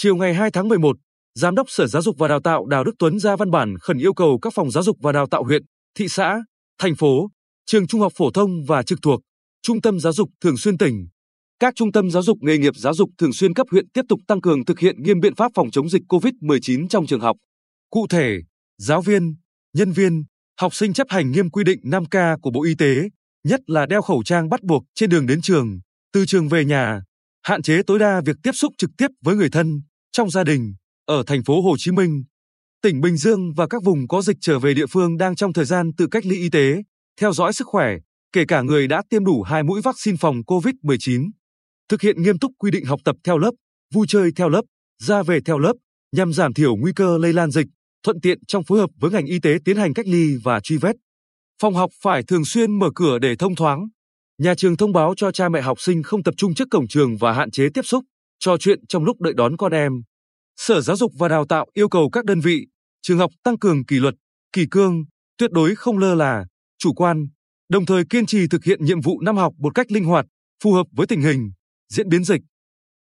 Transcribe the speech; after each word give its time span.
Chiều 0.00 0.16
ngày 0.16 0.34
2 0.34 0.50
tháng 0.50 0.68
11, 0.68 0.96
Giám 1.34 1.54
đốc 1.54 1.70
Sở 1.70 1.86
Giáo 1.86 2.02
dục 2.02 2.18
và 2.18 2.28
Đào 2.28 2.40
tạo 2.40 2.66
Đào 2.66 2.84
Đức 2.84 2.92
Tuấn 2.98 3.18
ra 3.18 3.36
văn 3.36 3.50
bản 3.50 3.78
khẩn 3.78 3.98
yêu 3.98 4.14
cầu 4.14 4.38
các 4.42 4.52
phòng 4.54 4.70
giáo 4.70 4.82
dục 4.82 4.96
và 5.00 5.12
đào 5.12 5.26
tạo 5.26 5.44
huyện, 5.44 5.62
thị 5.94 6.08
xã, 6.08 6.42
thành 6.78 6.94
phố, 6.94 7.30
trường 7.66 7.86
trung 7.86 8.00
học 8.00 8.12
phổ 8.16 8.30
thông 8.30 8.64
và 8.66 8.82
trực 8.82 8.98
thuộc, 9.02 9.20
trung 9.62 9.80
tâm 9.80 10.00
giáo 10.00 10.12
dục 10.12 10.28
thường 10.40 10.56
xuyên 10.56 10.78
tỉnh, 10.78 11.08
các 11.58 11.74
trung 11.76 11.92
tâm 11.92 12.10
giáo 12.10 12.22
dục 12.22 12.38
nghề 12.40 12.58
nghiệp 12.58 12.76
giáo 12.76 12.94
dục 12.94 13.10
thường 13.18 13.32
xuyên 13.32 13.54
cấp 13.54 13.66
huyện 13.70 13.90
tiếp 13.90 14.02
tục 14.08 14.20
tăng 14.26 14.40
cường 14.40 14.64
thực 14.64 14.78
hiện 14.78 15.02
nghiêm 15.02 15.20
biện 15.20 15.34
pháp 15.34 15.52
phòng 15.54 15.70
chống 15.70 15.88
dịch 15.88 16.02
COVID-19 16.08 16.88
trong 16.88 17.06
trường 17.06 17.20
học. 17.20 17.36
Cụ 17.90 18.06
thể, 18.10 18.38
giáo 18.78 19.02
viên, 19.02 19.34
nhân 19.76 19.92
viên, 19.92 20.24
học 20.60 20.74
sinh 20.74 20.92
chấp 20.92 21.06
hành 21.10 21.30
nghiêm 21.30 21.50
quy 21.50 21.64
định 21.64 21.80
5K 21.82 22.38
của 22.40 22.50
Bộ 22.50 22.64
Y 22.64 22.74
tế, 22.74 22.96
nhất 23.44 23.60
là 23.66 23.86
đeo 23.86 24.02
khẩu 24.02 24.22
trang 24.22 24.48
bắt 24.48 24.62
buộc 24.62 24.82
trên 24.94 25.10
đường 25.10 25.26
đến 25.26 25.40
trường, 25.40 25.80
từ 26.12 26.26
trường 26.26 26.48
về 26.48 26.64
nhà, 26.64 27.02
hạn 27.48 27.62
chế 27.62 27.82
tối 27.86 27.98
đa 27.98 28.20
việc 28.26 28.36
tiếp 28.42 28.52
xúc 28.52 28.72
trực 28.78 28.90
tiếp 28.98 29.06
với 29.24 29.36
người 29.36 29.48
thân, 29.50 29.82
trong 30.12 30.30
gia 30.30 30.44
đình, 30.44 30.74
ở 31.06 31.22
thành 31.26 31.44
phố 31.44 31.62
Hồ 31.62 31.76
Chí 31.78 31.90
Minh, 31.90 32.24
tỉnh 32.82 33.00
Bình 33.00 33.16
Dương 33.16 33.52
và 33.56 33.66
các 33.66 33.82
vùng 33.84 34.08
có 34.08 34.22
dịch 34.22 34.36
trở 34.40 34.58
về 34.58 34.74
địa 34.74 34.86
phương 34.86 35.16
đang 35.16 35.36
trong 35.36 35.52
thời 35.52 35.64
gian 35.64 35.90
tự 35.96 36.06
cách 36.10 36.26
ly 36.26 36.36
y 36.36 36.50
tế, 36.50 36.82
theo 37.20 37.32
dõi 37.32 37.52
sức 37.52 37.66
khỏe, 37.66 37.96
kể 38.32 38.44
cả 38.48 38.62
người 38.62 38.86
đã 38.86 39.02
tiêm 39.10 39.24
đủ 39.24 39.42
hai 39.42 39.62
mũi 39.62 39.80
vaccine 39.80 40.16
phòng 40.20 40.36
COVID-19. 40.46 41.30
Thực 41.88 42.02
hiện 42.02 42.22
nghiêm 42.22 42.38
túc 42.38 42.52
quy 42.58 42.70
định 42.70 42.84
học 42.84 43.00
tập 43.04 43.16
theo 43.24 43.38
lớp, 43.38 43.52
vui 43.94 44.06
chơi 44.08 44.30
theo 44.36 44.48
lớp, 44.48 44.62
ra 45.02 45.22
về 45.22 45.40
theo 45.40 45.58
lớp, 45.58 45.74
nhằm 46.12 46.32
giảm 46.32 46.54
thiểu 46.54 46.76
nguy 46.76 46.92
cơ 46.96 47.18
lây 47.18 47.32
lan 47.32 47.50
dịch, 47.50 47.66
thuận 48.02 48.20
tiện 48.20 48.38
trong 48.48 48.64
phối 48.64 48.78
hợp 48.78 48.90
với 49.00 49.10
ngành 49.10 49.26
y 49.26 49.38
tế 49.38 49.58
tiến 49.64 49.76
hành 49.76 49.94
cách 49.94 50.06
ly 50.08 50.36
và 50.44 50.60
truy 50.60 50.76
vết. 50.76 50.96
Phòng 51.62 51.74
học 51.74 51.90
phải 52.02 52.22
thường 52.22 52.44
xuyên 52.44 52.78
mở 52.78 52.90
cửa 52.94 53.18
để 53.18 53.36
thông 53.36 53.54
thoáng. 53.54 53.88
Nhà 54.38 54.54
trường 54.54 54.76
thông 54.76 54.92
báo 54.92 55.14
cho 55.16 55.32
cha 55.32 55.48
mẹ 55.48 55.60
học 55.60 55.80
sinh 55.80 56.02
không 56.02 56.22
tập 56.22 56.34
trung 56.36 56.54
trước 56.54 56.68
cổng 56.70 56.88
trường 56.88 57.16
và 57.16 57.32
hạn 57.32 57.50
chế 57.50 57.68
tiếp 57.74 57.82
xúc, 57.82 58.04
trò 58.38 58.56
chuyện 58.60 58.86
trong 58.88 59.04
lúc 59.04 59.20
đợi 59.20 59.32
đón 59.36 59.56
con 59.56 59.72
em. 59.72 59.92
Sở 60.56 60.80
Giáo 60.80 60.96
dục 60.96 61.12
và 61.18 61.28
Đào 61.28 61.44
tạo 61.48 61.66
yêu 61.74 61.88
cầu 61.88 62.10
các 62.10 62.24
đơn 62.24 62.40
vị, 62.40 62.66
trường 63.02 63.18
học 63.18 63.30
tăng 63.44 63.58
cường 63.58 63.84
kỷ 63.84 63.96
luật, 63.96 64.14
kỷ 64.52 64.66
cương, 64.70 65.04
tuyệt 65.38 65.50
đối 65.50 65.74
không 65.74 65.98
lơ 65.98 66.14
là, 66.14 66.46
chủ 66.78 66.92
quan, 66.94 67.26
đồng 67.68 67.86
thời 67.86 68.04
kiên 68.10 68.26
trì 68.26 68.48
thực 68.48 68.64
hiện 68.64 68.84
nhiệm 68.84 69.00
vụ 69.00 69.20
năm 69.20 69.36
học 69.36 69.52
một 69.58 69.74
cách 69.74 69.92
linh 69.92 70.04
hoạt, 70.04 70.26
phù 70.62 70.72
hợp 70.72 70.86
với 70.92 71.06
tình 71.06 71.20
hình, 71.20 71.50
diễn 71.92 72.08
biến 72.08 72.24
dịch. 72.24 72.40